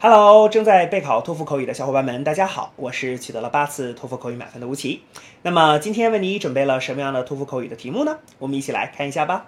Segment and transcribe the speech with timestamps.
[0.00, 5.02] Hello，正在备考托福口语的小伙伴们，大家好，我是取得了八次托福口语满分的吴奇。
[5.40, 8.18] 那么今天为你准备了什么样的托福口语的题目呢？
[8.38, 9.46] 我们一起来看一下吧。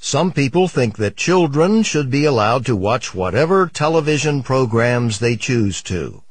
[0.00, 5.80] Some people think that children should be allowed to watch whatever television programs they choose
[5.84, 6.22] to.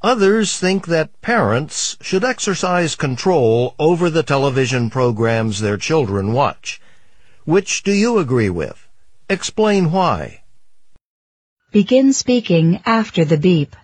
[0.00, 6.80] Others think that parents should exercise control over the television programs their children watch.
[7.44, 8.86] Which do you agree with?
[9.28, 10.42] Explain why.
[11.71, 13.75] Begin speaking after the beep.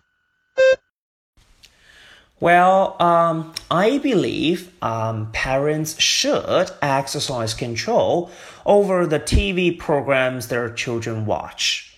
[2.39, 8.31] Well, um, I believe um, parents should exercise control
[8.65, 11.95] over the TV programs their children watch.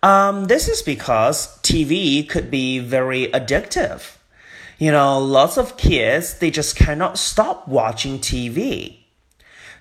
[0.00, 4.16] Um, this is because TV could be very addictive.
[4.78, 8.99] You know, lots of kids, they just cannot stop watching TV.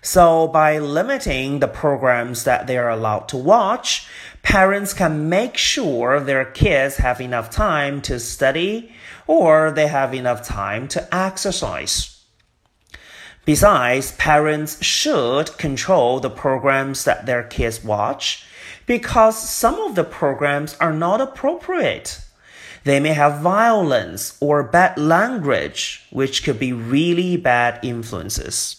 [0.01, 4.07] So by limiting the programs that they are allowed to watch,
[4.43, 8.93] parents can make sure their kids have enough time to study
[9.27, 12.23] or they have enough time to exercise.
[13.43, 18.45] Besides, parents should control the programs that their kids watch
[18.85, 22.21] because some of the programs are not appropriate.
[22.85, 28.78] They may have violence or bad language, which could be really bad influences.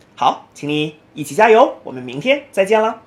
[0.21, 3.01] 好，请你一起加油，我们明天再见了。